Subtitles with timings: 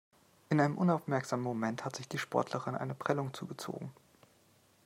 [0.49, 3.93] In einem unaufmerksamen Moment hat sich die Sportlerin eine Prellung zugezogen.